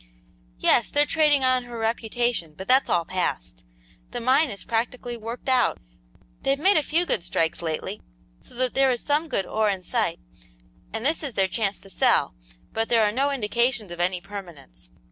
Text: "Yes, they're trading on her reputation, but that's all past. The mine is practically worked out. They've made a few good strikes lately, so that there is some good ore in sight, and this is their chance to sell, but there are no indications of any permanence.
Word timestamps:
"Yes, 0.57 0.89
they're 0.89 1.05
trading 1.05 1.43
on 1.43 1.65
her 1.65 1.77
reputation, 1.77 2.55
but 2.57 2.67
that's 2.67 2.89
all 2.89 3.05
past. 3.05 3.63
The 4.09 4.19
mine 4.19 4.49
is 4.49 4.63
practically 4.63 5.15
worked 5.15 5.47
out. 5.47 5.77
They've 6.41 6.57
made 6.57 6.75
a 6.77 6.81
few 6.81 7.05
good 7.05 7.23
strikes 7.23 7.61
lately, 7.61 8.01
so 8.39 8.55
that 8.55 8.73
there 8.73 8.89
is 8.89 8.99
some 9.03 9.27
good 9.27 9.45
ore 9.45 9.69
in 9.69 9.83
sight, 9.83 10.19
and 10.91 11.05
this 11.05 11.21
is 11.21 11.35
their 11.35 11.47
chance 11.47 11.79
to 11.81 11.89
sell, 11.91 12.33
but 12.73 12.89
there 12.89 13.03
are 13.03 13.11
no 13.11 13.29
indications 13.29 13.91
of 13.91 13.99
any 13.99 14.19
permanence. 14.19 14.89